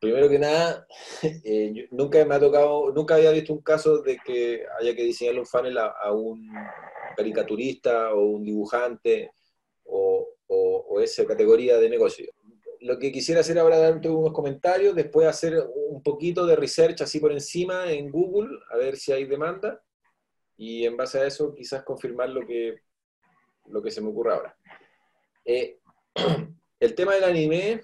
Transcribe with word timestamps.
primero 0.00 0.28
que 0.28 0.38
nada, 0.38 0.86
eh, 1.44 1.72
yo 1.74 1.84
nunca 1.90 2.24
me 2.24 2.34
ha 2.34 2.40
tocado, 2.40 2.90
nunca 2.92 3.16
había 3.16 3.30
visto 3.30 3.52
un 3.52 3.60
caso 3.62 4.02
de 4.02 4.16
que 4.24 4.64
haya 4.80 4.94
que 4.96 5.04
diseñarle 5.04 5.40
un 5.40 5.46
funnel 5.46 5.78
a, 5.78 5.86
a 5.86 6.12
un 6.12 6.50
caricaturista 7.16 8.14
o 8.14 8.24
un 8.24 8.44
dibujante 8.44 9.30
o, 9.84 10.28
o- 10.48 10.86
o 10.88 11.00
esa 11.00 11.24
categoría 11.26 11.78
de 11.78 11.88
negocio. 11.90 12.30
Lo 12.80 12.98
que 12.98 13.12
quisiera 13.12 13.42
hacer 13.42 13.58
ahora 13.58 13.78
darte 13.78 14.08
unos 14.08 14.32
comentarios, 14.32 14.94
después 14.94 15.26
hacer 15.26 15.62
un 15.74 16.02
poquito 16.02 16.46
de 16.46 16.56
research 16.56 17.02
así 17.02 17.20
por 17.20 17.30
encima 17.32 17.92
en 17.92 18.10
Google, 18.10 18.58
a 18.72 18.76
ver 18.78 18.96
si 18.96 19.12
hay 19.12 19.26
demanda, 19.26 19.82
y 20.56 20.86
en 20.86 20.96
base 20.96 21.18
a 21.20 21.26
eso 21.26 21.54
quizás 21.54 21.82
confirmar 21.84 22.30
lo 22.30 22.46
que, 22.46 22.76
lo 23.66 23.82
que 23.82 23.90
se 23.90 24.00
me 24.00 24.08
ocurre 24.08 24.32
ahora. 24.32 24.56
Eh, 25.44 25.78
el 26.80 26.94
tema 26.94 27.14
del 27.14 27.24
anime 27.24 27.82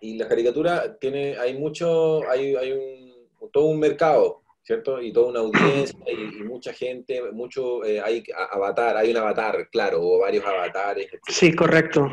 y 0.00 0.16
la 0.16 0.28
caricatura 0.28 0.96
tiene, 0.98 1.36
hay 1.36 1.58
mucho, 1.58 2.28
hay, 2.28 2.54
hay 2.54 2.72
un, 2.72 3.50
todo 3.52 3.66
un 3.66 3.78
mercado, 3.78 4.42
¿cierto? 4.62 5.00
Y 5.00 5.12
toda 5.12 5.28
una 5.30 5.40
audiencia 5.40 5.98
y, 6.06 6.40
y 6.40 6.42
mucha 6.44 6.72
gente, 6.72 7.22
mucho, 7.32 7.84
eh, 7.84 8.00
hay 8.00 8.22
avatar, 8.50 8.96
hay 8.96 9.10
un 9.10 9.16
avatar, 9.16 9.68
claro, 9.70 10.00
o 10.02 10.18
varios 10.20 10.44
avatares, 10.44 11.06
etcétera 11.06 11.34
Sí, 11.36 11.54
correcto. 11.54 12.08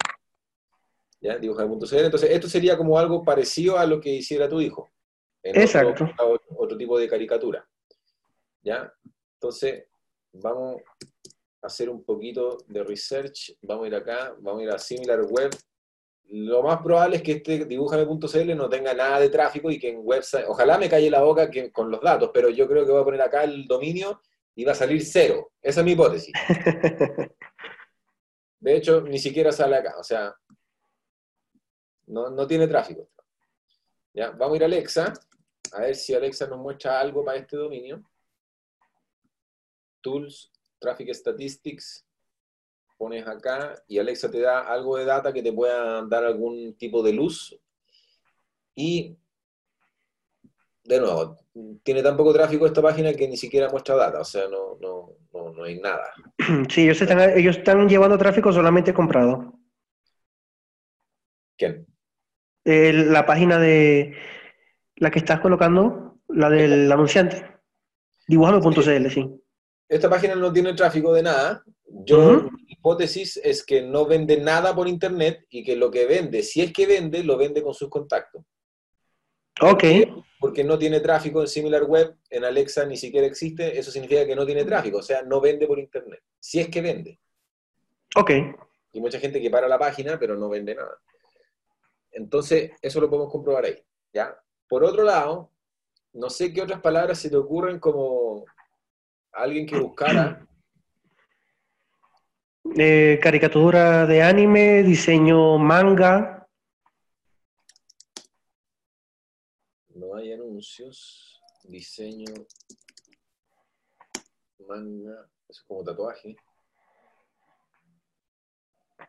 ¿Ya? 1.20 1.36
Dibújame.cl. 1.38 1.96
Entonces, 1.96 2.30
esto 2.30 2.48
sería 2.48 2.76
como 2.76 2.98
algo 2.98 3.24
parecido 3.24 3.78
a 3.78 3.86
lo 3.86 4.00
que 4.00 4.10
hiciera 4.10 4.48
tu 4.48 4.60
hijo. 4.60 4.90
en 5.42 5.60
Exacto. 5.60 6.04
Otro, 6.18 6.46
otro 6.56 6.76
tipo 6.76 6.98
de 6.98 7.08
caricatura. 7.08 7.68
¿Ya? 8.62 8.92
Entonces, 9.34 9.84
vamos 10.32 10.80
a 11.62 11.66
hacer 11.66 11.88
un 11.90 12.04
poquito 12.04 12.58
de 12.66 12.82
research. 12.84 13.56
Vamos 13.62 13.84
a 13.84 13.88
ir 13.88 13.94
acá, 13.94 14.34
vamos 14.40 14.60
a 14.60 14.64
ir 14.64 14.70
a 14.70 14.78
Similar 14.78 15.22
Web. 15.22 15.50
Lo 16.30 16.62
más 16.62 16.82
probable 16.82 17.16
es 17.16 17.22
que 17.22 17.32
este 17.32 17.64
dibujame.cl 17.64 18.56
no 18.56 18.68
tenga 18.68 18.92
nada 18.92 19.18
de 19.18 19.30
tráfico 19.30 19.70
y 19.70 19.78
que 19.78 19.90
en 19.90 20.00
website, 20.02 20.44
ojalá 20.46 20.76
me 20.76 20.88
calle 20.88 21.10
la 21.10 21.22
boca 21.22 21.50
que, 21.50 21.72
con 21.72 21.90
los 21.90 22.02
datos, 22.02 22.30
pero 22.34 22.50
yo 22.50 22.68
creo 22.68 22.84
que 22.84 22.92
voy 22.92 23.00
a 23.00 23.04
poner 23.04 23.22
acá 23.22 23.44
el 23.44 23.66
dominio 23.66 24.20
y 24.54 24.64
va 24.64 24.72
a 24.72 24.74
salir 24.74 25.02
cero. 25.04 25.52
Esa 25.62 25.80
es 25.80 25.86
mi 25.86 25.92
hipótesis. 25.92 26.32
De 28.60 28.76
hecho, 28.76 29.00
ni 29.00 29.18
siquiera 29.18 29.52
sale 29.52 29.76
acá, 29.76 29.94
o 29.98 30.02
sea, 30.02 30.34
no, 32.06 32.28
no 32.28 32.46
tiene 32.46 32.66
tráfico. 32.66 33.08
¿Ya? 34.12 34.30
Vamos 34.30 34.54
a 34.54 34.56
ir 34.56 34.62
a 34.64 34.66
Alexa, 34.66 35.12
a 35.72 35.80
ver 35.80 35.94
si 35.94 36.14
Alexa 36.14 36.46
nos 36.46 36.58
muestra 36.58 37.00
algo 37.00 37.24
para 37.24 37.38
este 37.38 37.56
dominio. 37.56 38.02
Tools, 40.00 40.52
Traffic 40.78 41.14
Statistics, 41.14 42.07
pones 42.98 43.26
acá 43.26 43.74
y 43.86 43.98
Alexa 43.98 44.30
te 44.30 44.40
da 44.40 44.60
algo 44.60 44.96
de 44.96 45.04
data 45.04 45.32
que 45.32 45.42
te 45.42 45.52
pueda 45.52 46.02
dar 46.02 46.24
algún 46.24 46.76
tipo 46.76 47.02
de 47.02 47.12
luz. 47.12 47.58
Y, 48.74 49.16
de 50.84 51.00
nuevo, 51.00 51.38
tiene 51.82 52.02
tan 52.02 52.16
poco 52.16 52.32
tráfico 52.32 52.66
esta 52.66 52.82
página 52.82 53.14
que 53.14 53.28
ni 53.28 53.36
siquiera 53.36 53.68
muestra 53.70 53.94
data, 53.94 54.20
o 54.20 54.24
sea, 54.24 54.48
no, 54.48 54.76
no, 54.80 55.16
no, 55.32 55.52
no 55.52 55.64
hay 55.64 55.80
nada. 55.80 56.12
sí, 56.68 56.82
ellos 56.82 57.00
están, 57.00 57.38
ellos 57.38 57.56
están 57.56 57.88
llevando 57.88 58.18
tráfico 58.18 58.52
solamente 58.52 58.92
comprado. 58.92 59.54
¿Quién? 61.56 61.86
Eh, 62.64 62.92
la 62.92 63.24
página 63.24 63.58
de 63.58 64.14
la 64.96 65.10
que 65.10 65.20
estás 65.20 65.40
colocando, 65.40 66.20
la 66.28 66.50
del 66.50 66.90
anunciante. 66.90 67.46
Dibujame.cl, 68.26 69.08
sí. 69.08 69.42
Esta 69.88 70.10
página 70.10 70.34
no 70.34 70.52
tiene 70.52 70.74
tráfico 70.74 71.14
de 71.14 71.22
nada. 71.22 71.64
Yo, 72.04 72.42
mi 72.42 72.64
hipótesis 72.68 73.40
es 73.42 73.64
que 73.64 73.82
no 73.82 74.06
vende 74.06 74.38
nada 74.38 74.74
por 74.74 74.88
internet 74.88 75.44
y 75.50 75.64
que 75.64 75.76
lo 75.76 75.90
que 75.90 76.06
vende, 76.06 76.42
si 76.42 76.60
es 76.60 76.72
que 76.72 76.86
vende, 76.86 77.24
lo 77.24 77.36
vende 77.36 77.62
con 77.62 77.74
sus 77.74 77.88
contactos. 77.88 78.44
Ok, 79.60 79.84
Porque 80.38 80.62
no 80.62 80.78
tiene 80.78 81.00
tráfico 81.00 81.40
en 81.40 81.48
Similar 81.48 81.82
Web, 81.84 82.16
en 82.30 82.44
Alexa 82.44 82.84
ni 82.86 82.96
siquiera 82.96 83.26
existe, 83.26 83.76
eso 83.76 83.90
significa 83.90 84.24
que 84.24 84.36
no 84.36 84.46
tiene 84.46 84.64
tráfico, 84.64 84.98
o 84.98 85.02
sea, 85.02 85.22
no 85.22 85.40
vende 85.40 85.66
por 85.66 85.80
internet. 85.80 86.22
Si 86.38 86.60
es 86.60 86.68
que 86.68 86.80
vende. 86.80 87.18
ok. 88.14 88.30
Hay 88.94 89.00
mucha 89.00 89.18
gente 89.18 89.40
que 89.40 89.50
para 89.50 89.68
la 89.68 89.78
página, 89.78 90.18
pero 90.18 90.36
no 90.36 90.48
vende 90.48 90.74
nada. 90.74 90.98
Entonces, 92.12 92.70
eso 92.80 93.00
lo 93.00 93.10
podemos 93.10 93.30
comprobar 93.30 93.64
ahí. 93.64 93.76
¿ya? 94.12 94.36
Por 94.68 94.84
otro 94.84 95.02
lado, 95.02 95.52
no 96.12 96.30
sé 96.30 96.52
qué 96.52 96.62
otras 96.62 96.80
palabras 96.80 97.18
se 97.18 97.28
te 97.28 97.36
ocurren 97.36 97.78
como 97.78 98.44
alguien 99.32 99.66
que 99.66 99.78
buscara 99.78 100.48
Eh, 102.76 103.18
caricatura 103.20 104.06
de 104.06 104.22
anime, 104.22 104.82
diseño 104.82 105.58
manga. 105.58 106.46
No 109.94 110.14
hay 110.14 110.32
anuncios, 110.32 111.40
diseño, 111.64 112.32
manga, 114.66 115.28
eso 115.48 115.60
es 115.60 115.64
como 115.66 115.82
tatuaje. 115.82 116.36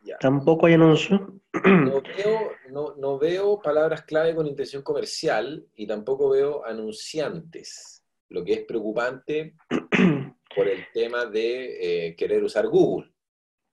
Ya. 0.02 0.18
Tampoco 0.18 0.66
hay 0.66 0.74
anuncio. 0.74 1.42
No 1.64 2.02
veo, 2.02 2.52
no, 2.70 2.96
no 2.96 3.20
veo 3.20 3.62
palabras 3.62 4.04
clave 4.04 4.34
con 4.34 4.48
intención 4.48 4.82
comercial 4.82 5.68
y 5.76 5.86
tampoco 5.86 6.30
veo 6.30 6.66
anunciantes, 6.66 8.04
lo 8.30 8.44
que 8.44 8.54
es 8.54 8.66
preocupante 8.66 9.56
por 10.56 10.68
el 10.68 10.86
tema 10.94 11.26
de 11.26 12.08
eh, 12.08 12.16
querer 12.16 12.44
usar 12.44 12.68
Google. 12.68 13.12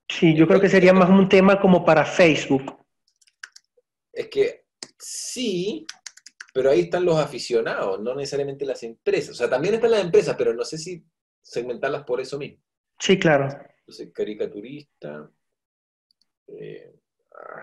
Sí, 0.09 0.35
yo 0.37 0.47
creo 0.47 0.61
que 0.61 0.69
sería 0.69 0.93
más 0.93 1.11
un 1.11 1.29
tema 1.29 1.61
como 1.61 1.85
para 1.85 2.05
Facebook. 2.05 2.85
Es 4.13 4.29
que 4.29 4.67
sí, 4.99 5.87
pero 6.55 6.71
ahí 6.71 6.81
están 6.83 7.05
los 7.05 7.19
aficionados, 7.19 8.01
no 8.01 8.15
necesariamente 8.15 8.65
las 8.65 8.83
empresas. 8.83 9.31
O 9.31 9.35
sea, 9.35 9.51
también 9.51 9.75
están 9.75 9.91
las 9.91 10.05
empresas, 10.05 10.37
pero 10.39 10.55
no 10.55 10.65
sé 10.65 10.79
si 10.79 11.05
segmentarlas 11.43 12.05
por 12.05 12.21
eso 12.21 12.39
mismo. 12.39 12.63
Sí, 12.99 13.19
claro. 13.19 13.49
Entonces, 13.81 14.11
caricaturista. 14.13 15.31
eh, 16.49 16.95
ah, 17.35 17.63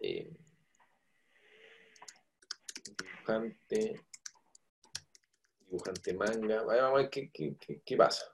eh, 0.00 0.30
dibujante. 2.98 4.00
Dibujante 5.60 6.14
manga. 6.14 6.62
Vaya, 6.62 6.82
Vamos 6.82 6.98
a 6.98 7.02
ver 7.02 7.10
qué, 7.10 7.30
qué- 7.30 7.56
qué- 7.60 7.82
qué 7.84 7.96
pasa. 7.96 8.24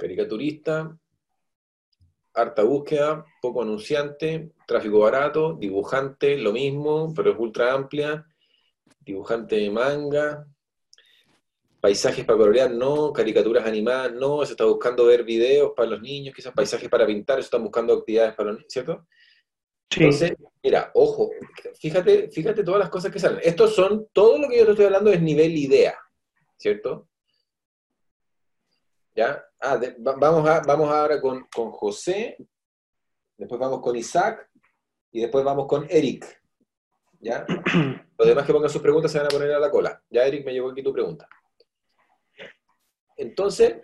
Caricaturista. 0.00 0.96
harta 2.32 2.62
búsqueda, 2.62 3.26
poco 3.42 3.60
anunciante, 3.60 4.52
tráfico 4.66 5.00
barato, 5.00 5.54
dibujante, 5.54 6.38
lo 6.38 6.52
mismo, 6.52 7.12
pero 7.14 7.32
es 7.32 7.38
ultra 7.38 7.74
amplia, 7.74 8.24
dibujante 9.00 9.56
de 9.56 9.68
manga, 9.68 10.46
paisajes 11.80 12.24
para 12.24 12.38
colorear, 12.38 12.70
no, 12.70 13.12
caricaturas 13.12 13.66
animadas, 13.66 14.12
no, 14.14 14.44
se 14.46 14.52
está 14.52 14.64
buscando 14.64 15.04
ver 15.04 15.24
videos 15.24 15.72
para 15.76 15.90
los 15.90 16.00
niños, 16.00 16.34
quizás 16.34 16.54
paisajes 16.54 16.88
para 16.88 17.06
pintar, 17.06 17.38
eso 17.38 17.46
están 17.46 17.64
buscando 17.64 17.92
actividades 17.92 18.34
para 18.34 18.50
los 18.50 18.58
niños, 18.58 18.72
¿cierto? 18.72 19.06
Sí. 19.90 20.04
Entonces, 20.04 20.32
mira, 20.62 20.92
ojo, 20.94 21.30
fíjate, 21.78 22.30
fíjate 22.30 22.62
todas 22.62 22.80
las 22.80 22.90
cosas 22.90 23.12
que 23.12 23.18
salen. 23.18 23.40
Estos 23.42 23.74
son, 23.74 24.06
todo 24.12 24.38
lo 24.38 24.48
que 24.48 24.58
yo 24.58 24.64
te 24.64 24.70
estoy 24.70 24.86
hablando 24.86 25.10
es 25.10 25.20
nivel 25.20 25.56
idea, 25.58 25.98
¿cierto? 26.56 27.08
¿Ya? 29.16 29.44
Ah, 29.60 29.76
de- 29.76 29.94
va- 30.02 30.16
vamos, 30.16 30.48
a, 30.48 30.60
vamos 30.60 30.90
ahora 30.90 31.20
con, 31.20 31.46
con 31.54 31.70
José, 31.70 32.36
después 33.36 33.60
vamos 33.60 33.80
con 33.80 33.94
Isaac 33.96 34.48
y 35.12 35.20
después 35.20 35.44
vamos 35.44 35.66
con 35.66 35.86
Eric. 35.90 36.40
¿Ya? 37.20 37.44
Los 38.18 38.26
demás 38.28 38.46
que 38.46 38.52
pongan 38.52 38.70
sus 38.70 38.80
preguntas 38.82 39.12
se 39.12 39.18
van 39.18 39.26
a 39.26 39.30
poner 39.30 39.52
a 39.52 39.58
la 39.58 39.70
cola. 39.70 40.02
Ya, 40.08 40.24
Eric, 40.26 40.44
me 40.46 40.52
llegó 40.52 40.70
aquí 40.70 40.82
tu 40.82 40.92
pregunta. 40.92 41.28
Entonces, 43.16 43.76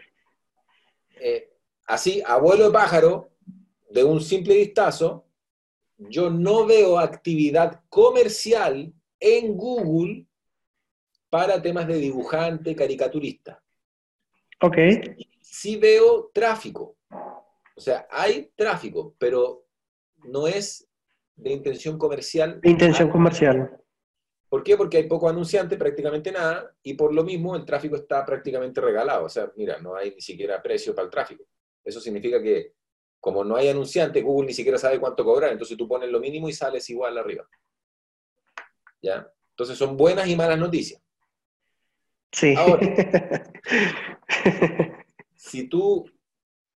eh, 1.20 1.52
así, 1.86 2.22
abuelo 2.24 2.66
de 2.66 2.72
pájaro, 2.72 3.32
de 3.90 4.02
un 4.04 4.20
simple 4.20 4.54
vistazo, 4.56 5.26
yo 5.98 6.30
no 6.30 6.66
veo 6.66 6.98
actividad 6.98 7.82
comercial 7.88 8.92
en 9.20 9.56
Google 9.56 10.26
para 11.28 11.60
temas 11.60 11.86
de 11.86 11.96
dibujante, 11.96 12.74
caricaturista. 12.74 13.62
Ok. 14.62 14.76
Sí 15.58 15.76
veo 15.76 16.30
tráfico. 16.34 16.98
O 17.10 17.80
sea, 17.80 18.06
hay 18.10 18.52
tráfico, 18.54 19.14
pero 19.16 19.64
no 20.24 20.46
es 20.46 20.86
de 21.34 21.50
intención 21.50 21.96
comercial. 21.96 22.60
De 22.60 22.68
intención 22.68 23.08
comercial. 23.08 23.74
¿Por 24.50 24.62
qué? 24.62 24.76
Porque 24.76 24.98
hay 24.98 25.04
poco 25.04 25.30
anunciante, 25.30 25.78
prácticamente 25.78 26.30
nada, 26.30 26.76
y 26.82 26.92
por 26.92 27.14
lo 27.14 27.24
mismo 27.24 27.56
el 27.56 27.64
tráfico 27.64 27.96
está 27.96 28.22
prácticamente 28.26 28.82
regalado. 28.82 29.24
O 29.24 29.28
sea, 29.30 29.50
mira, 29.56 29.78
no 29.78 29.96
hay 29.96 30.10
ni 30.10 30.20
siquiera 30.20 30.62
precio 30.62 30.94
para 30.94 31.06
el 31.06 31.10
tráfico. 31.10 31.44
Eso 31.82 32.00
significa 32.00 32.42
que 32.42 32.74
como 33.18 33.42
no 33.42 33.56
hay 33.56 33.70
anunciante, 33.70 34.20
Google 34.20 34.48
ni 34.48 34.52
siquiera 34.52 34.76
sabe 34.76 35.00
cuánto 35.00 35.24
cobrar, 35.24 35.52
entonces 35.52 35.78
tú 35.78 35.88
pones 35.88 36.10
lo 36.10 36.20
mínimo 36.20 36.50
y 36.50 36.52
sales 36.52 36.90
igual 36.90 37.16
arriba. 37.16 37.48
¿Ya? 39.00 39.26
Entonces 39.52 39.78
son 39.78 39.96
buenas 39.96 40.28
y 40.28 40.36
malas 40.36 40.58
noticias. 40.58 41.00
Sí. 42.30 42.54
Ahora. 42.54 42.94
Si 45.46 45.68
tú 45.68 46.04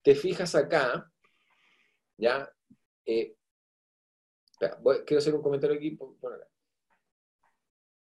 te 0.03 0.15
fijas 0.15 0.55
acá, 0.55 1.11
¿ya? 2.19 2.53
Eh, 3.06 3.35
quiero 5.06 5.19
hacer 5.19 5.35
un 5.35 5.43
comentario 5.43 5.76
aquí. 5.76 5.99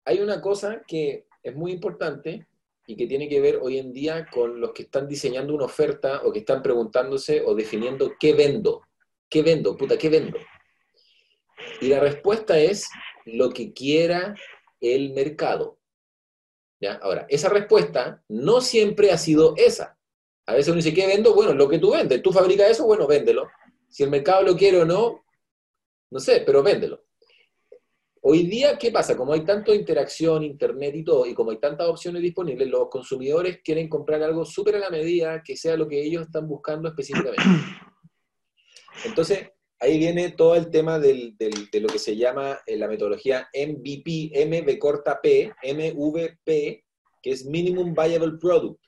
Hay 0.05 0.19
una 0.21 0.41
cosa 0.41 0.81
que 0.87 1.27
es 1.43 1.55
muy 1.55 1.71
importante 1.71 2.47
y 2.87 2.95
que 2.95 3.05
tiene 3.05 3.29
que 3.29 3.39
ver 3.39 3.59
hoy 3.61 3.77
en 3.77 3.93
día 3.93 4.25
con 4.31 4.59
los 4.59 4.71
que 4.71 4.83
están 4.83 5.07
diseñando 5.07 5.53
una 5.53 5.65
oferta 5.65 6.23
o 6.23 6.31
que 6.31 6.39
están 6.39 6.63
preguntándose 6.63 7.43
o 7.45 7.53
definiendo 7.53 8.13
qué 8.19 8.33
vendo. 8.33 8.81
¿Qué 9.29 9.43
vendo? 9.43 9.77
Puta, 9.77 9.97
¿qué 9.99 10.09
vendo? 10.09 10.39
Y 11.79 11.89
la 11.89 11.99
respuesta 11.99 12.57
es 12.57 12.89
lo 13.25 13.51
que 13.51 13.71
quiera 13.71 14.33
el 14.79 15.13
mercado. 15.13 15.77
¿Ya? 16.79 16.95
Ahora, 16.95 17.27
esa 17.29 17.49
respuesta 17.49 18.23
no 18.27 18.61
siempre 18.61 19.11
ha 19.11 19.17
sido 19.17 19.53
esa. 19.57 19.95
A 20.47 20.53
veces 20.53 20.67
uno 20.69 20.77
dice, 20.77 20.93
¿qué 20.93 21.07
vendo? 21.07 21.33
Bueno, 21.33 21.53
lo 21.53 21.67
que 21.67 21.79
tú 21.79 21.91
vendes. 21.91 22.21
Tú 22.21 22.31
fabricas 22.31 22.69
eso, 22.69 22.85
bueno, 22.85 23.07
véndelo. 23.07 23.47
Si 23.89 24.03
el 24.03 24.09
mercado 24.09 24.43
lo 24.43 24.55
quiere 24.55 24.81
o 24.81 24.85
no, 24.85 25.25
no 26.11 26.19
sé, 26.19 26.43
pero 26.45 26.61
véndelo. 26.61 27.03
Hoy 28.21 28.47
día, 28.47 28.77
¿qué 28.77 28.91
pasa? 28.91 29.15
Como 29.15 29.33
hay 29.33 29.45
tanta 29.45 29.73
interacción, 29.73 30.43
internet 30.43 30.95
y 30.95 31.03
todo, 31.03 31.25
y 31.27 31.33
como 31.35 31.51
hay 31.51 31.59
tantas 31.59 31.87
opciones 31.87 32.21
disponibles, 32.23 32.67
los 32.69 32.89
consumidores 32.89 33.59
quieren 33.63 33.87
comprar 33.87 34.21
algo 34.23 34.43
súper 34.45 34.75
a 34.77 34.79
la 34.79 34.89
medida, 34.89 35.43
que 35.43 35.55
sea 35.55 35.77
lo 35.77 35.87
que 35.87 36.01
ellos 36.01 36.23
están 36.23 36.47
buscando 36.47 36.89
específicamente. 36.89 37.43
Entonces, 39.05 39.49
ahí 39.79 39.97
viene 39.99 40.31
todo 40.31 40.55
el 40.55 40.69
tema 40.71 40.99
del- 40.99 41.35
del- 41.37 41.69
de 41.71 41.79
lo 41.79 41.87
que 41.87 41.99
se 41.99 42.15
llama 42.15 42.59
eh, 42.65 42.77
la 42.77 42.87
metodología 42.87 43.47
MVP, 43.53 44.31
MV 44.45 44.79
corta 44.79 45.19
P, 45.21 45.51
MVP, 45.63 46.83
que 47.21 47.29
es 47.31 47.45
Minimum 47.45 47.93
Viable 47.93 48.37
Product. 48.39 48.79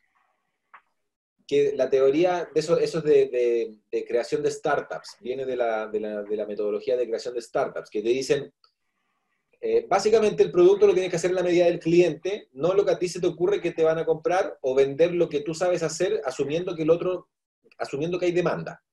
Que 1.48 1.72
la 1.78 1.90
teoría 1.90 2.50
de 2.54 2.60
eso, 2.60 2.78
eso 2.78 2.98
es 3.00 3.04
de, 3.06 3.28
de- 3.28 3.76
de 3.90 4.06
creación 4.06 4.44
de 4.44 4.52
startups, 4.52 5.16
viene 5.22 5.46
de 5.46 5.56
la, 5.56 5.88
de 5.88 6.00
la- 6.02 6.22
de 6.24 6.36
la 6.36 6.46
metodología 6.46 6.98
de 6.98 7.06
creación 7.08 7.34
de 7.34 7.42
startups, 7.42 7.90
que 7.90 8.02
te 8.02 8.10
dicen, 8.10 8.54
eh, 9.62 9.86
básicamente 9.90 10.44
el 10.44 10.52
producto 10.52 10.86
lo 10.86 10.94
tienes 10.94 11.10
que 11.10 11.16
hacer 11.16 11.32
en 11.32 11.36
la 11.38 11.44
medida 11.44 11.66
del 11.66 11.80
cliente, 11.80 12.50
no 12.52 12.74
lo 12.74 12.86
que 12.86 12.92
a 12.92 13.00
ti 13.00 13.08
se 13.08 13.20
te 13.22 13.28
ocurre 13.28 13.62
que 13.62 13.72
te 13.72 13.84
van 13.84 13.98
a 13.98 14.06
comprar 14.06 14.58
o 14.62 14.76
vender 14.76 15.14
lo 15.14 15.30
que 15.30 15.40
tú 15.40 15.54
sabes 15.56 15.82
hacer 15.84 16.22
asumiendo 16.26 16.76
que 16.76 16.84
el 16.84 16.90
otro, 16.90 17.30
asumiendo 17.78 18.20
que 18.20 18.26
hay 18.26 18.34
demanda. 18.34 18.84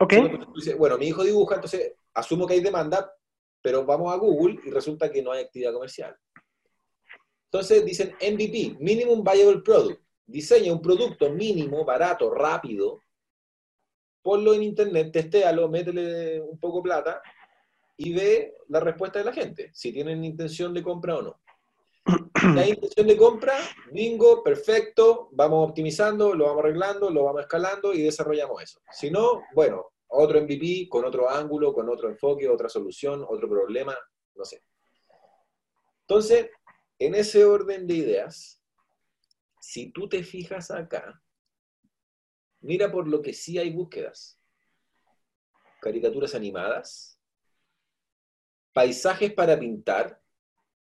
Ok. 0.00 0.12
Entonces 0.14 0.78
bueno, 0.78 0.96
mi 0.96 1.08
hijo 1.08 1.22
dibuja, 1.24 1.56
entonces 1.56 1.92
asumo 2.14 2.46
que 2.46 2.54
hay 2.54 2.60
demanda, 2.60 3.12
pero 3.60 3.84
vamos 3.84 4.12
a 4.12 4.16
Google 4.16 4.58
y 4.64 4.70
resulta 4.70 5.10
que 5.10 5.22
no 5.22 5.32
hay 5.32 5.42
actividad 5.42 5.72
comercial. 5.72 6.16
Entonces 7.46 7.84
dicen 7.84 8.14
MVP, 8.20 8.76
Minimum 8.80 9.22
Viable 9.22 9.60
Product. 9.62 10.00
Diseña 10.32 10.72
un 10.72 10.80
producto 10.80 11.30
mínimo, 11.30 11.84
barato, 11.84 12.30
rápido, 12.30 13.00
ponlo 14.22 14.54
en 14.54 14.62
internet, 14.62 15.12
testéalo, 15.12 15.68
métele 15.68 16.40
un 16.40 16.58
poco 16.58 16.78
de 16.78 16.82
plata 16.82 17.22
y 17.98 18.14
ve 18.14 18.54
la 18.68 18.80
respuesta 18.80 19.18
de 19.18 19.26
la 19.26 19.32
gente, 19.32 19.70
si 19.74 19.92
tienen 19.92 20.24
intención 20.24 20.72
de 20.72 20.82
compra 20.82 21.18
o 21.18 21.22
no. 21.22 21.40
Si 22.42 22.58
hay 22.58 22.70
intención 22.70 23.06
de 23.06 23.16
compra, 23.16 23.54
bingo, 23.92 24.42
perfecto, 24.42 25.28
vamos 25.32 25.68
optimizando, 25.68 26.34
lo 26.34 26.46
vamos 26.46 26.64
arreglando, 26.64 27.10
lo 27.10 27.24
vamos 27.24 27.42
escalando 27.42 27.92
y 27.92 28.02
desarrollamos 28.02 28.60
eso. 28.62 28.80
Si 28.90 29.10
no, 29.10 29.42
bueno, 29.54 29.92
otro 30.08 30.40
MVP 30.40 30.88
con 30.88 31.04
otro 31.04 31.30
ángulo, 31.30 31.72
con 31.72 31.88
otro 31.88 32.08
enfoque, 32.08 32.48
otra 32.48 32.68
solución, 32.68 33.24
otro 33.28 33.48
problema, 33.48 33.96
no 34.34 34.44
sé. 34.44 34.62
Entonces, 36.00 36.50
en 36.98 37.14
ese 37.14 37.44
orden 37.44 37.86
de 37.86 37.94
ideas, 37.94 38.61
si 39.62 39.92
tú 39.92 40.08
te 40.08 40.24
fijas 40.24 40.72
acá, 40.72 41.22
mira 42.60 42.90
por 42.90 43.06
lo 43.06 43.22
que 43.22 43.32
sí 43.32 43.58
hay 43.58 43.70
búsquedas. 43.70 44.40
Caricaturas 45.80 46.34
animadas, 46.34 47.20
paisajes 48.72 49.32
para 49.32 49.56
pintar, 49.58 50.20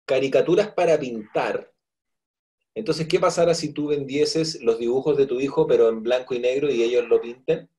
caricaturas 0.06 0.74
para 0.74 0.98
pintar. 0.98 1.72
Entonces, 2.74 3.08
¿qué 3.08 3.20
pasará 3.20 3.54
si 3.54 3.74
tú 3.74 3.90
vendieses 3.90 4.60
los 4.64 4.80
dibujos 4.80 5.18
de 5.18 5.28
tu 5.28 5.40
hijo, 5.40 5.68
pero 5.68 5.90
en 5.90 6.02
blanco 6.02 6.34
y 6.34 6.40
negro, 6.40 6.68
y 6.68 6.82
ellos 6.82 7.08
lo 7.08 7.22
pinten? 7.22 7.70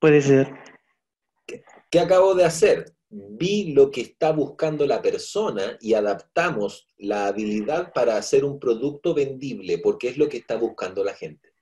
Puede 0.00 0.20
ser. 0.20 0.52
¿Qué 1.88 2.00
acabo 2.00 2.34
de 2.34 2.44
hacer? 2.44 2.96
Vi 3.10 3.72
lo 3.72 3.90
que 3.90 4.02
está 4.02 4.32
buscando 4.32 4.86
la 4.86 5.00
persona 5.00 5.78
y 5.80 5.94
adaptamos 5.94 6.88
la 6.98 7.26
habilidad 7.28 7.92
para 7.92 8.16
hacer 8.16 8.44
un 8.44 8.58
producto 8.58 9.14
vendible, 9.14 9.78
porque 9.78 10.08
es 10.08 10.18
lo 10.18 10.28
que 10.28 10.38
está 10.38 10.56
buscando 10.56 11.02
la 11.02 11.14
gente. 11.14 11.54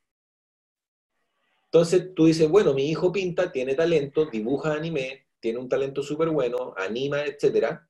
Entonces 1.67 2.15
tú 2.15 2.27
dices, 2.27 2.49
bueno, 2.49 2.75
mi 2.75 2.89
hijo 2.89 3.13
pinta, 3.13 3.53
tiene 3.53 3.75
talento, 3.75 4.27
dibuja 4.27 4.73
anime, 4.73 5.27
tiene 5.39 5.59
un 5.59 5.69
talento 5.69 6.03
súper 6.03 6.31
bueno, 6.31 6.75
anima, 6.77 7.23
etcétera. 7.25 7.89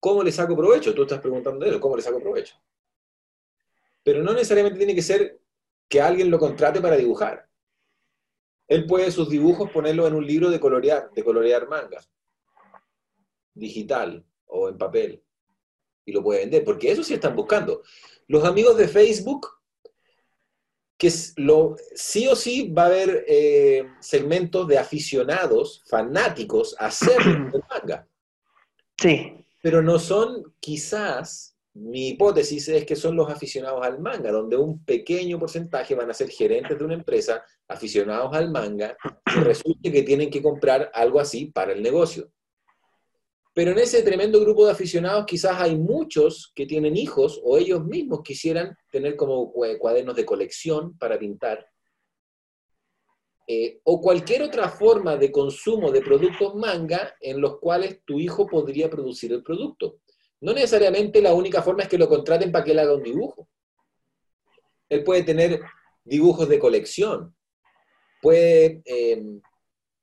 ¿Cómo 0.00 0.22
le 0.22 0.32
saco 0.32 0.56
provecho? 0.56 0.94
Tú 0.94 1.02
estás 1.02 1.20
preguntando 1.20 1.66
eso, 1.66 1.78
¿cómo 1.78 1.96
le 1.96 2.02
saco 2.02 2.20
provecho? 2.20 2.56
Pero 4.02 4.22
no 4.22 4.32
necesariamente 4.32 4.78
tiene 4.78 4.94
que 4.94 5.02
ser 5.02 5.40
que 5.86 6.00
alguien 6.00 6.30
lo 6.30 6.38
contrate 6.38 6.80
para 6.80 6.96
dibujar. 6.96 7.49
Él 8.70 8.86
puede 8.86 9.10
sus 9.10 9.28
dibujos 9.28 9.68
ponerlos 9.72 10.06
en 10.06 10.14
un 10.14 10.24
libro 10.24 10.48
de 10.48 10.60
colorear, 10.60 11.10
de 11.10 11.24
colorear 11.24 11.68
manga, 11.68 12.00
digital 13.52 14.24
o 14.46 14.68
en 14.68 14.78
papel, 14.78 15.24
y 16.04 16.12
lo 16.12 16.22
puede 16.22 16.42
vender, 16.42 16.64
porque 16.64 16.92
eso 16.92 17.02
sí 17.02 17.14
están 17.14 17.34
buscando. 17.34 17.82
Los 18.28 18.44
amigos 18.44 18.76
de 18.76 18.86
Facebook, 18.86 19.48
que 20.96 21.08
es 21.08 21.34
lo, 21.36 21.74
sí 21.96 22.28
o 22.28 22.36
sí 22.36 22.70
va 22.70 22.84
a 22.84 22.86
haber 22.86 23.24
eh, 23.26 23.88
segmentos 23.98 24.68
de 24.68 24.78
aficionados, 24.78 25.82
fanáticos, 25.88 26.76
a 26.78 26.86
hacer 26.86 27.20
el 27.26 27.62
manga 27.68 28.06
Sí. 28.96 29.44
pero 29.62 29.82
no 29.82 29.98
son 29.98 30.54
quizás, 30.60 31.56
mi 31.74 32.10
hipótesis 32.10 32.68
es 32.68 32.86
que 32.86 32.94
son 32.94 33.16
los 33.16 33.28
aficionados 33.28 33.84
al 33.84 33.98
manga, 33.98 34.30
donde 34.30 34.56
un 34.56 34.84
pequeño 34.84 35.40
porcentaje 35.40 35.96
van 35.96 36.10
a 36.10 36.14
ser 36.14 36.28
gerentes 36.28 36.78
de 36.78 36.84
una 36.84 36.94
empresa 36.94 37.42
aficionados 37.70 38.34
al 38.34 38.50
manga 38.50 38.96
y 39.36 39.40
resulte 39.40 39.90
que 39.92 40.02
tienen 40.02 40.28
que 40.30 40.42
comprar 40.42 40.90
algo 40.92 41.20
así 41.20 41.46
para 41.46 41.72
el 41.72 41.82
negocio. 41.82 42.30
Pero 43.54 43.72
en 43.72 43.78
ese 43.78 44.02
tremendo 44.02 44.40
grupo 44.40 44.64
de 44.66 44.72
aficionados 44.72 45.24
quizás 45.26 45.60
hay 45.60 45.76
muchos 45.76 46.52
que 46.54 46.66
tienen 46.66 46.96
hijos 46.96 47.40
o 47.44 47.58
ellos 47.58 47.84
mismos 47.84 48.20
quisieran 48.22 48.76
tener 48.90 49.16
como 49.16 49.52
cua- 49.52 49.76
cuadernos 49.78 50.14
de 50.16 50.24
colección 50.24 50.96
para 50.98 51.18
pintar. 51.18 51.66
eh, 53.52 53.80
o 53.82 54.00
cualquier 54.00 54.42
otra 54.42 54.68
forma 54.68 55.16
de 55.16 55.32
consumo 55.32 55.90
de 55.90 56.02
productos 56.02 56.54
manga 56.54 57.16
en 57.20 57.40
los 57.40 57.58
cuales 57.58 58.00
tu 58.04 58.20
hijo 58.20 58.46
podría 58.46 58.88
producir 58.88 59.32
el 59.32 59.42
producto. 59.42 59.98
No 60.40 60.52
necesariamente 60.52 61.20
la 61.20 61.34
única 61.34 61.60
forma 61.60 61.82
es 61.82 61.88
que 61.88 61.98
lo 61.98 62.08
contraten 62.08 62.52
para 62.52 62.64
que 62.64 62.70
él 62.70 62.78
haga 62.78 62.94
un 62.94 63.02
dibujo. 63.02 63.48
Él 64.88 65.02
puede 65.02 65.24
tener 65.24 65.60
dibujos 66.04 66.48
de 66.48 66.60
colección, 66.60 67.34
puede, 68.20 68.82
eh, 68.84 69.22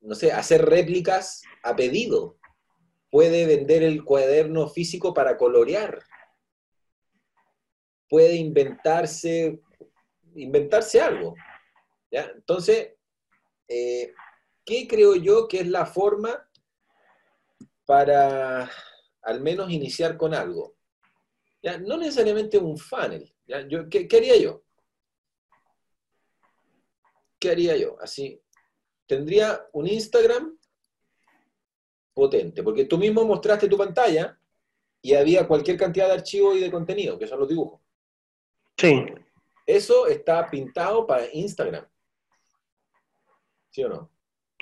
no 0.01 0.15
sé, 0.15 0.31
hacer 0.31 0.65
réplicas 0.65 1.43
a 1.63 1.75
pedido, 1.75 2.38
puede 3.12 3.45
vender 3.45 3.83
el 3.83 4.03
cuaderno 4.03 4.67
físico 4.67 5.13
para 5.13 5.38
colorear, 5.38 6.03
puede 8.09 8.36
inventarse, 8.36 9.62
inventarse 10.36 11.01
algo. 11.01 11.36
¿ya? 12.12 12.31
Entonces, 12.36 12.93
eh, 13.67 14.13
¿qué 14.65 14.88
creo 14.88 15.15
yo 15.15 15.47
que 15.47 15.62
es 15.62 15.67
la 15.67 15.86
forma 15.86 16.50
para 17.86 18.69
al 19.21 19.41
menos 19.41 19.71
iniciar 19.71 20.17
con 20.17 20.33
algo? 20.33 20.75
¿Ya? 21.62 21.77
No 21.77 21.97
necesariamente 21.97 22.57
un 22.57 22.77
funnel. 22.77 23.33
¿ya? 23.45 23.67
Yo, 23.67 23.89
¿qué, 23.89 24.07
¿Qué 24.07 24.17
haría 24.17 24.38
yo? 24.38 24.63
¿Qué 27.39 27.51
haría 27.51 27.77
yo? 27.77 27.98
Así, 28.01 28.41
tendría 29.06 29.67
un 29.74 29.88
Instagram 29.88 30.58
potente, 32.13 32.63
porque 32.63 32.86
tú 32.86 32.98
mismo 32.98 33.25
mostraste 33.25 33.67
tu 33.67 33.77
pantalla 33.77 34.39
y 35.01 35.13
había 35.13 35.48
cualquier 35.48 35.77
cantidad 35.77 36.08
de 36.08 36.13
archivos 36.13 36.58
y 36.58 36.62
de 36.62 36.72
contenido, 36.72 37.17
que 37.17 37.27
son 37.27 37.39
los 37.39 37.48
dibujos. 37.48 37.82
Sí. 38.77 39.06
Eso 39.65 40.08
está 40.08 40.50
pintado 40.50 41.06
para 41.06 41.32
Instagram. 41.32 41.88
¿Sí 43.70 43.84
o 43.84 43.89
no? 43.89 44.12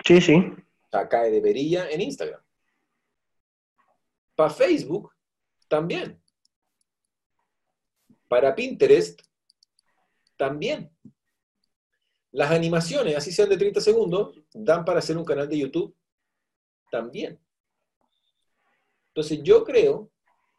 Sí, 0.03 0.19
sí. 0.19 0.33
O 0.35 0.89
sea, 0.91 1.07
cae 1.07 1.31
de 1.31 1.41
perilla 1.41 1.89
en 1.89 2.01
Instagram. 2.01 2.41
Para 4.35 4.49
Facebook, 4.49 5.13
también. 5.67 6.21
Para 8.27 8.53
Pinterest, 8.53 9.21
también. 10.35 10.91
Las 12.35 12.51
animaciones, 12.51 13.15
así 13.15 13.31
sean 13.31 13.47
de 13.47 13.55
30 13.55 13.79
segundos, 13.79 14.37
dan 14.53 14.83
para 14.83 14.99
hacer 14.99 15.17
un 15.17 15.23
canal 15.23 15.47
de 15.47 15.57
YouTube 15.57 15.95
también. 16.91 17.39
Entonces 19.07 19.39
yo 19.41 19.63
creo 19.63 20.11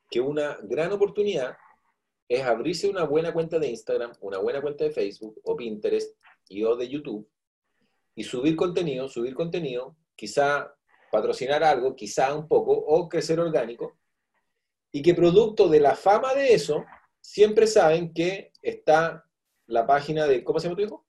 que 0.09 0.23
una 0.23 0.57
gran 0.63 0.91
oportunidad 0.93 1.55
es 2.29 2.43
abrirse 2.43 2.89
una 2.89 3.05
buena 3.05 3.31
cuenta 3.31 3.59
de 3.59 3.69
Instagram, 3.69 4.15
una 4.23 4.39
buena 4.39 4.63
cuenta 4.63 4.85
de 4.85 4.91
Facebook 4.91 5.39
o 5.45 5.55
Pinterest 5.55 6.17
y 6.49 6.65
o 6.65 6.77
de 6.77 6.89
YouTube 6.89 7.29
y 8.15 8.25
subir 8.25 8.57
contenido, 8.57 9.07
subir 9.07 9.35
contenido, 9.35 9.99
quizá 10.15 10.75
patrocinar 11.13 11.63
algo, 11.63 11.95
quizá 11.95 12.35
un 12.35 12.49
poco, 12.49 12.73
o 12.73 13.07
crecer 13.07 13.39
orgánico, 13.39 13.99
y 14.93 15.03
que 15.03 15.13
producto 15.13 15.69
de 15.69 15.81
la 15.81 15.95
fama 15.95 16.33
de 16.33 16.55
eso, 16.55 16.87
siempre 17.21 17.67
saben 17.67 18.15
que 18.15 18.53
está 18.63 19.27
la 19.67 19.87
página 19.87 20.27
de, 20.27 20.43
¿cómo 20.43 20.59
se 20.59 20.69
llama 20.69 20.77
tu 20.77 20.83
hijo? 20.85 21.06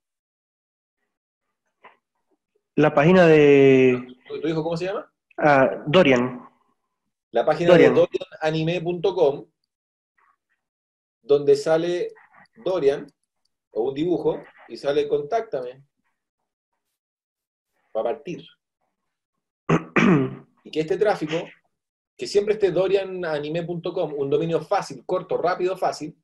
La 2.78 2.94
página 2.94 3.26
de 3.26 4.06
¿Tu, 4.28 4.40
tu 4.40 4.46
hijo 4.46 4.62
cómo 4.62 4.76
se 4.76 4.84
llama? 4.84 5.12
ah, 5.38 5.82
Dorian. 5.88 6.48
La 7.32 7.44
página 7.44 7.70
Dorian. 7.70 7.92
de 7.92 8.06
doriananime.com, 8.40 9.46
donde 11.22 11.56
sale 11.56 12.12
Dorian, 12.64 13.04
o 13.72 13.88
un 13.88 13.94
dibujo, 13.94 14.44
y 14.68 14.76
sale 14.76 15.08
contáctame, 15.08 15.82
para 17.90 18.10
partir. 18.14 18.46
Y 20.62 20.70
que 20.70 20.80
este 20.80 20.98
tráfico, 20.98 21.34
que 22.16 22.28
siempre 22.28 22.54
esté 22.54 22.70
doriananime.com, 22.70 24.14
un 24.16 24.30
dominio 24.30 24.60
fácil, 24.60 25.02
corto, 25.04 25.36
rápido, 25.36 25.76
fácil, 25.76 26.16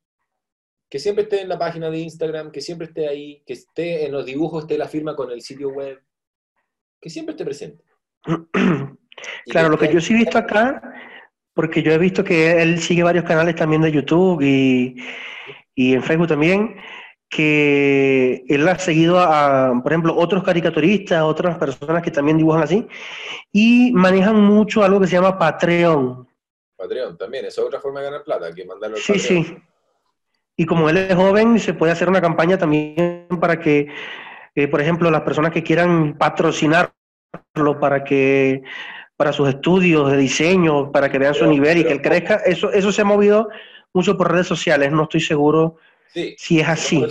que 0.88 1.00
siempre 1.00 1.24
esté 1.24 1.40
en 1.40 1.48
la 1.48 1.58
página 1.58 1.90
de 1.90 1.98
Instagram, 1.98 2.52
que 2.52 2.60
siempre 2.60 2.86
esté 2.86 3.08
ahí, 3.08 3.42
que 3.44 3.54
esté 3.54 4.06
en 4.06 4.12
los 4.12 4.24
dibujos, 4.24 4.62
esté 4.62 4.78
la 4.78 4.86
firma 4.86 5.16
con 5.16 5.32
el 5.32 5.42
sitio 5.42 5.70
web, 5.70 6.00
que 7.04 7.10
siempre 7.10 7.32
esté 7.32 7.44
presente. 7.44 7.84
Claro, 9.46 9.68
lo 9.68 9.78
que 9.78 9.92
yo 9.92 10.00
sí 10.00 10.12
he 10.12 10.16
visto 10.16 10.36
acá, 10.38 10.82
porque 11.54 11.82
yo 11.82 11.92
he 11.92 11.98
visto 11.98 12.24
que 12.24 12.60
él 12.60 12.80
sigue 12.80 13.04
varios 13.04 13.24
canales 13.24 13.54
también 13.54 13.80
de 13.80 13.92
YouTube 13.92 14.42
y, 14.42 14.96
y 15.74 15.94
en 15.94 16.02
Facebook 16.02 16.28
también, 16.28 16.76
que 17.28 18.44
él 18.48 18.66
ha 18.68 18.76
seguido 18.78 19.20
a, 19.20 19.80
por 19.82 19.92
ejemplo, 19.92 20.16
otros 20.16 20.42
caricaturistas, 20.42 21.22
otras 21.22 21.56
personas 21.58 22.02
que 22.02 22.10
también 22.10 22.38
dibujan 22.38 22.62
así, 22.64 22.88
y 23.52 23.92
manejan 23.92 24.40
mucho 24.42 24.82
algo 24.82 24.98
que 24.98 25.06
se 25.06 25.12
llama 25.14 25.38
Patreon. 25.38 26.26
Patreon 26.76 27.16
también, 27.16 27.44
esa 27.44 27.60
es 27.60 27.66
otra 27.68 27.80
forma 27.80 28.00
de 28.00 28.06
ganar 28.06 28.24
plata, 28.24 28.52
que 28.52 28.64
mandarlo 28.64 28.96
al 28.96 29.02
Sí, 29.02 29.12
Patreon. 29.12 29.44
sí. 29.44 29.56
Y 30.56 30.66
como 30.66 30.90
él 30.90 30.96
es 30.96 31.14
joven, 31.14 31.58
se 31.60 31.74
puede 31.74 31.92
hacer 31.92 32.08
una 32.08 32.20
campaña 32.20 32.58
también 32.58 33.28
para 33.40 33.60
que, 33.60 33.86
eh, 34.54 34.68
por 34.68 34.80
ejemplo, 34.80 35.10
las 35.10 35.22
personas 35.22 35.52
que 35.52 35.62
quieran 35.62 36.16
patrocinarlo 36.18 36.92
para 37.80 38.04
que 38.04 38.62
para 39.16 39.32
sus 39.32 39.48
estudios 39.48 40.10
de 40.10 40.16
diseño, 40.16 40.90
para 40.90 41.10
que 41.10 41.18
vean 41.18 41.34
su 41.34 41.46
nivel 41.46 41.78
y 41.78 41.84
que 41.84 41.92
él 41.92 42.02
crezca, 42.02 42.36
eso, 42.36 42.72
eso 42.72 42.90
se 42.90 43.02
ha 43.02 43.04
movido 43.04 43.48
mucho 43.92 44.16
por 44.16 44.32
redes 44.32 44.48
sociales, 44.48 44.90
no 44.90 45.04
estoy 45.04 45.20
seguro 45.20 45.76
Sí, 46.14 46.36
si 46.38 46.60
es 46.60 46.68
así. 46.68 47.04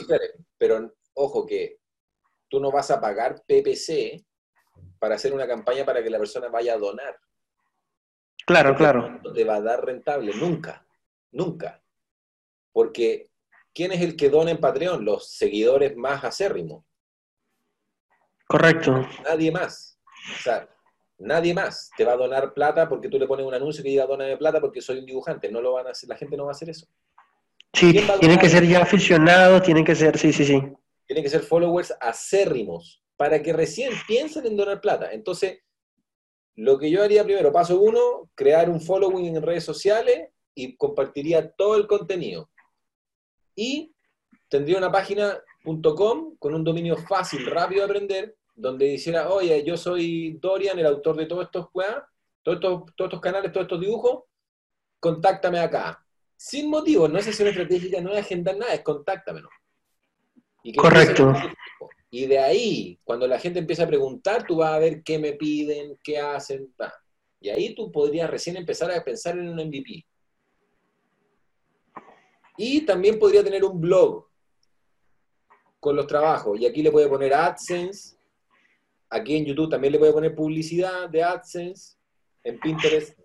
Pero 0.58 0.94
ojo 1.14 1.46
que 1.46 1.78
tú 2.48 2.62
no 2.62 2.72
vas 2.72 2.90
a 2.90 3.02
pagar 3.02 3.44
PPC 3.46 4.24
para 4.98 5.16
hacer 5.16 5.34
una 5.34 5.46
campaña 5.46 5.84
para 5.84 6.02
que 6.02 6.10
la 6.10 6.18
persona 6.18 6.48
vaya 6.48 6.76
a 6.76 6.78
donar. 6.78 7.20
Claro, 8.46 8.76
claro. 8.76 9.20
No 9.22 9.34
te 9.34 9.44
va 9.44 9.56
a 9.56 9.62
dar 9.62 9.86
rentable, 9.86 10.34
nunca, 10.36 10.86
nunca. 11.32 11.82
Porque 12.72 13.28
¿quién 13.74 13.92
es 13.92 14.02
el 14.02 14.16
que 14.16 14.30
dona 14.30 14.52
en 14.52 14.60
Patreon? 14.60 15.04
Los 15.04 15.32
seguidores 15.32 15.98
más 15.98 16.24
acérrimos. 16.24 16.86
Correcto. 18.48 19.08
Nadie 19.24 19.52
más. 19.52 20.00
O 20.40 20.42
sea, 20.42 20.70
nadie 21.18 21.54
más 21.54 21.90
te 21.98 22.06
va 22.06 22.14
a 22.14 22.18
donar 22.18 22.54
plata 22.54 22.88
porque 22.88 23.10
tú 23.10 23.18
le 23.18 23.28
pones 23.28 23.46
un 23.46 23.54
anuncio 23.54 23.84
que 23.84 23.90
diga 23.90 24.06
dóname 24.06 24.38
plata 24.38 24.60
porque 24.60 24.82
soy 24.82 25.00
un 25.00 25.06
dibujante. 25.06 25.52
No 25.52 25.62
lo 25.62 25.74
van 25.74 25.88
a 25.88 25.92
hacer, 25.92 26.10
la 26.10 26.18
gente 26.18 26.38
no 26.38 26.46
va 26.46 26.52
a 26.52 26.54
hacer 26.54 26.70
eso. 26.70 26.88
Sí, 27.74 27.92
¿Quién 27.92 28.08
va 28.10 28.16
a 28.16 28.20
tienen 28.20 28.38
que 28.38 28.50
ser 28.50 28.68
ya 28.68 28.82
aficionados, 28.82 29.64
tienen 29.64 29.84
que 29.84 29.96
ser, 29.96 30.18
sí, 30.18 30.32
sí, 30.32 30.46
sí. 30.46 30.62
tienen 31.08 31.24
que 31.24 31.30
ser 31.30 31.42
followers 31.42 31.92
acérrimos 32.00 33.04
para 33.18 33.42
que 33.42 33.52
recién 33.52 33.92
piensen 34.08 34.46
en 34.46 34.58
donar 34.58 34.80
plata. 34.80 35.12
Entonces, 35.12 35.60
lo 36.56 36.78
que 36.78 36.92
yo 36.92 37.02
haría 37.02 37.24
primero, 37.24 37.52
paso 37.52 37.80
uno, 37.80 38.30
crear 38.36 38.70
un 38.70 38.80
following 38.80 39.36
en 39.36 39.42
redes 39.42 39.64
sociales 39.64 40.30
y 40.54 40.76
compartiría 40.78 41.52
todo 41.52 41.76
el 41.76 41.88
contenido. 41.88 42.50
Y 43.56 43.94
tendría 44.50 44.78
una 44.78 44.92
página.com 45.64 46.36
con 46.38 46.54
un 46.54 46.64
dominio 46.64 46.98
fácil, 46.98 47.46
rápido 47.46 47.82
de 47.82 47.86
aprender, 47.86 48.36
donde 48.56 48.86
dijera, 48.86 49.30
oye, 49.30 49.64
yo 49.64 49.78
soy 49.78 50.38
Dorian, 50.40 50.78
el 50.78 50.86
autor 50.86 51.16
de 51.16 51.26
todos 51.26 51.46
estos 51.46 51.68
todos 51.72 52.58
estos, 52.58 52.96
todos 52.96 53.10
estos 53.10 53.22
canales, 53.22 53.52
todos 53.52 53.66
estos 53.66 53.80
dibujos, 53.80 54.24
contáctame 55.00 55.60
acá. 55.60 56.06
Sin 56.36 56.70
motivo, 56.70 57.08
no 57.08 57.18
es 57.18 57.26
sesión 57.26 57.48
estratégica, 57.48 58.02
no 58.02 58.12
es 58.12 58.20
agendar 58.20 58.58
nada, 58.58 58.74
es 58.74 58.82
contáctame. 58.82 59.42
¿no? 59.42 59.50
Y 60.62 60.74
que 60.74 60.78
Correcto. 60.78 61.34
Y 62.12 62.28
de 62.28 62.38
ahí, 62.38 63.00
cuando 63.04 63.26
la 63.26 63.40
gente 63.40 63.60
empieza 63.60 63.84
a 63.84 63.88
preguntar, 63.88 64.46
tú 64.46 64.58
vas 64.58 64.74
a 64.74 64.80
ver 64.80 65.02
qué 65.02 65.18
me 65.18 65.34
piden, 65.34 65.98
qué 66.04 66.20
hacen. 66.20 66.72
Y 67.40 67.50
ahí 67.50 67.74
tú 67.74 67.92
podrías 67.92 68.30
recién 68.30 68.56
empezar 68.56 68.92
a 68.92 69.04
pensar 69.04 69.38
en 69.38 69.50
un 69.50 69.56
MVP. 69.56 70.06
Y 72.58 72.82
también 72.82 73.18
podría 73.18 73.44
tener 73.44 73.64
un 73.64 73.82
blog 73.82 74.28
con 75.84 75.96
los 75.98 76.08
trabajos. 76.08 76.60
Y 76.60 76.66
aquí 76.66 76.82
le 76.82 76.92
puede 76.92 77.08
poner 77.08 77.34
AdSense. 77.34 78.18
Aquí 79.10 79.36
en 79.36 79.46
YouTube 79.46 79.70
también 79.70 79.92
le 79.92 80.00
puede 80.00 80.14
poner 80.14 80.34
publicidad 80.34 81.10
de 81.10 81.22
AdSense. 81.22 81.98
En 82.44 82.60
Pinterest, 82.60 83.20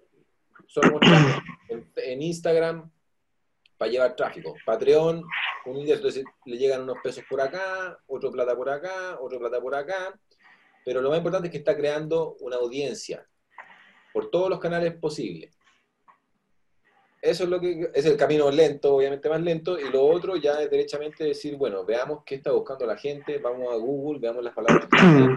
mostrar. 0.90 1.42
En, 1.68 1.90
en 1.96 2.22
Instagram, 2.22 2.90
para 3.78 3.90
llevar 3.90 4.16
tráfico. 4.16 4.54
Patreon, 4.66 5.24
un 5.66 5.76
ingreso, 5.76 5.98
entonces 5.98 6.24
le 6.44 6.58
llegan 6.58 6.82
unos 6.82 6.98
pesos 7.02 7.24
por 7.30 7.40
acá, 7.40 7.96
otro 8.08 8.30
plata 8.32 8.56
por 8.56 8.68
acá, 8.68 9.18
otro 9.20 9.38
plata 9.38 9.60
por 9.60 9.74
acá, 9.74 10.18
pero 10.84 11.00
lo 11.00 11.10
más 11.10 11.18
importante 11.18 11.48
es 11.48 11.52
que 11.52 11.58
está 11.58 11.76
creando 11.76 12.36
una 12.40 12.56
audiencia 12.56 13.26
por 14.12 14.30
todos 14.30 14.50
los 14.50 14.58
canales 14.58 14.94
posibles. 14.96 15.57
Eso 17.20 17.44
es 17.44 17.50
lo 17.50 17.60
que 17.60 17.90
es 17.94 18.06
el 18.06 18.16
camino 18.16 18.50
lento, 18.50 18.94
obviamente 18.94 19.28
más 19.28 19.40
lento, 19.40 19.78
y 19.78 19.90
lo 19.90 20.06
otro 20.06 20.37
ya 20.37 20.62
es 20.62 20.70
derechamente 20.70 21.25
decir, 21.25 21.56
bueno, 21.56 21.84
veamos 21.84 22.22
qué 22.25 22.37
está 22.37 22.52
buscando 22.52 22.87
la 22.87 22.96
gente, 22.96 23.38
vamos 23.38 23.72
a 23.72 23.76
Google, 23.76 24.20
veamos 24.20 24.44
las 24.44 24.54
palabras 24.54 24.87
clave, 24.87 25.37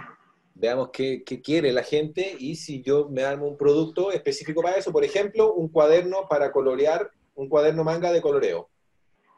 veamos 0.53 0.89
qué, 0.93 1.23
qué 1.25 1.41
quiere 1.41 1.71
la 1.71 1.81
gente 1.81 2.35
y 2.38 2.55
si 2.55 2.83
yo 2.83 3.09
me 3.09 3.23
armo 3.23 3.47
un 3.47 3.57
producto 3.57 4.11
específico 4.11 4.61
para 4.61 4.77
eso, 4.77 4.91
por 4.91 5.03
ejemplo, 5.03 5.53
un 5.53 5.69
cuaderno 5.69 6.27
para 6.29 6.51
colorear, 6.51 7.09
un 7.33 7.50
cuaderno 7.50 7.83
manga 7.83 8.11
de 8.11 8.21
coloreo. 8.21 8.69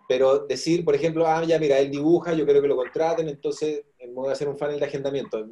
Pero 0.09 0.39
decir, 0.39 0.83
por 0.83 0.95
ejemplo, 0.95 1.25
ah, 1.25 1.45
ya 1.45 1.57
mira, 1.59 1.79
él 1.79 1.89
dibuja, 1.89 2.33
yo 2.33 2.43
quiero 2.43 2.61
que 2.61 2.67
lo 2.67 2.75
contraten, 2.75 3.29
entonces 3.29 3.85
voy 4.13 4.29
a 4.29 4.33
hacer 4.33 4.49
un 4.49 4.57
funnel 4.57 4.79
de 4.79 4.85
agendamiento. 4.85 5.47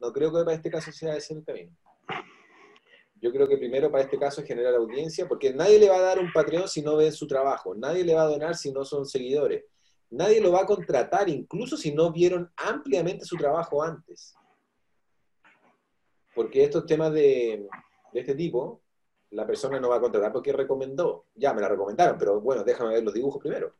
no 0.00 0.12
creo 0.12 0.32
que 0.32 0.42
para 0.42 0.56
este 0.56 0.70
caso 0.70 0.90
sea 0.90 1.16
ese 1.16 1.34
el 1.34 1.44
camino. 1.44 1.70
Yo 3.24 3.32
creo 3.32 3.48
que 3.48 3.56
primero 3.56 3.90
para 3.90 4.04
este 4.04 4.18
caso 4.18 4.42
es 4.42 4.46
generar 4.46 4.74
audiencia, 4.74 5.26
porque 5.26 5.50
nadie 5.50 5.78
le 5.78 5.88
va 5.88 5.96
a 5.96 6.02
dar 6.02 6.18
un 6.18 6.30
Patreon 6.30 6.68
si 6.68 6.82
no 6.82 6.94
ve 6.96 7.10
su 7.10 7.26
trabajo, 7.26 7.74
nadie 7.74 8.04
le 8.04 8.12
va 8.12 8.24
a 8.24 8.28
donar 8.28 8.54
si 8.54 8.70
no 8.70 8.84
son 8.84 9.06
seguidores, 9.06 9.64
nadie 10.10 10.42
lo 10.42 10.52
va 10.52 10.60
a 10.60 10.66
contratar 10.66 11.30
incluso 11.30 11.78
si 11.78 11.94
no 11.94 12.12
vieron 12.12 12.52
ampliamente 12.54 13.24
su 13.24 13.38
trabajo 13.38 13.82
antes. 13.82 14.34
Porque 16.34 16.64
estos 16.64 16.84
temas 16.84 17.14
de, 17.14 17.66
de 18.12 18.20
este 18.20 18.34
tipo, 18.34 18.82
la 19.30 19.46
persona 19.46 19.80
no 19.80 19.88
va 19.88 19.96
a 19.96 20.00
contratar 20.02 20.30
porque 20.30 20.52
recomendó. 20.52 21.24
Ya 21.34 21.54
me 21.54 21.62
la 21.62 21.68
recomendaron, 21.68 22.18
pero 22.18 22.42
bueno, 22.42 22.62
déjame 22.62 22.92
ver 22.92 23.04
los 23.04 23.14
dibujos 23.14 23.40
primero. 23.40 23.74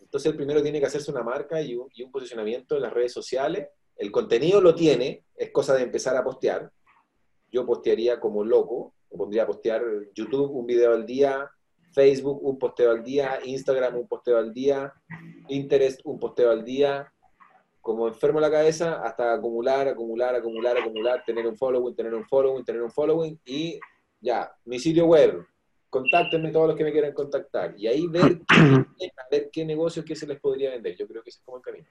Entonces 0.00 0.28
el 0.28 0.36
primero 0.36 0.60
tiene 0.60 0.80
que 0.80 0.86
hacerse 0.86 1.12
una 1.12 1.22
marca 1.22 1.62
y 1.62 1.76
un, 1.76 1.88
y 1.94 2.02
un 2.02 2.10
posicionamiento 2.10 2.74
en 2.74 2.82
las 2.82 2.92
redes 2.92 3.12
sociales. 3.12 3.68
El 3.94 4.10
contenido 4.10 4.60
lo 4.60 4.74
tiene, 4.74 5.26
es 5.36 5.52
cosa 5.52 5.76
de 5.76 5.82
empezar 5.82 6.16
a 6.16 6.24
postear. 6.24 6.72
Yo 7.52 7.64
postearía 7.66 8.18
como 8.18 8.42
loco, 8.42 8.94
me 9.10 9.18
pondría 9.18 9.44
a 9.44 9.46
postear 9.46 9.82
YouTube 10.14 10.50
un 10.50 10.66
video 10.66 10.92
al 10.92 11.06
día, 11.06 11.48
Facebook 11.92 12.42
un 12.42 12.58
posteo 12.58 12.90
al 12.90 13.04
día, 13.04 13.38
Instagram 13.44 13.96
un 13.96 14.08
posteo 14.08 14.38
al 14.38 14.52
día, 14.52 14.92
Pinterest 15.46 16.00
un 16.04 16.18
posteo 16.18 16.50
al 16.50 16.64
día, 16.64 17.12
como 17.80 18.08
enfermo 18.08 18.40
la 18.40 18.50
cabeza 18.50 19.02
hasta 19.02 19.34
acumular, 19.34 19.88
acumular, 19.88 20.34
acumular, 20.34 20.78
acumular, 20.78 21.22
tener 21.26 21.46
un 21.46 21.56
following, 21.56 21.94
tener 21.94 22.14
un 22.14 22.24
following, 22.24 22.64
tener 22.64 22.82
un 22.82 22.90
following 22.90 23.38
y 23.44 23.78
ya, 24.20 24.50
mi 24.64 24.78
sitio 24.78 25.06
web, 25.06 25.44
contáctenme 25.90 26.50
todos 26.50 26.68
los 26.68 26.76
que 26.76 26.84
me 26.84 26.92
quieran 26.92 27.12
contactar 27.12 27.74
y 27.76 27.86
ahí 27.88 28.06
ver, 28.06 28.40
qué, 28.48 29.10
ver 29.30 29.50
qué 29.52 29.64
negocios 29.64 30.04
que 30.04 30.16
se 30.16 30.26
les 30.26 30.40
podría 30.40 30.70
vender. 30.70 30.96
Yo 30.96 31.06
creo 31.06 31.22
que 31.22 31.30
ese 31.30 31.40
es 31.40 31.44
como 31.44 31.58
el 31.58 31.62
camino. 31.62 31.86